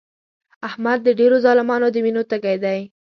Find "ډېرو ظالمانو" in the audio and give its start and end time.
1.19-1.87